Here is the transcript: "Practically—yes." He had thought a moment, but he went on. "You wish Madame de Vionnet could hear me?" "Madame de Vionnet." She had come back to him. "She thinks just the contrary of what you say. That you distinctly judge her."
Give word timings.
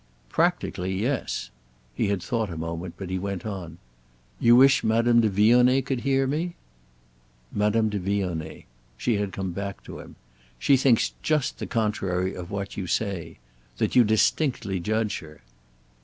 "Practically—yes." 0.29 1.51
He 1.93 2.07
had 2.07 2.23
thought 2.23 2.49
a 2.49 2.57
moment, 2.57 2.95
but 2.97 3.11
he 3.11 3.19
went 3.19 3.45
on. 3.45 3.77
"You 4.39 4.55
wish 4.55 4.83
Madame 4.83 5.21
de 5.21 5.29
Vionnet 5.29 5.85
could 5.85 5.99
hear 5.99 6.25
me?" 6.25 6.55
"Madame 7.51 7.89
de 7.89 7.99
Vionnet." 7.99 8.63
She 8.97 9.17
had 9.17 9.31
come 9.31 9.51
back 9.51 9.83
to 9.83 9.99
him. 9.99 10.15
"She 10.57 10.75
thinks 10.75 11.13
just 11.21 11.59
the 11.59 11.67
contrary 11.67 12.33
of 12.33 12.49
what 12.49 12.77
you 12.77 12.87
say. 12.87 13.37
That 13.77 13.95
you 13.95 14.03
distinctly 14.03 14.79
judge 14.79 15.19
her." 15.19 15.43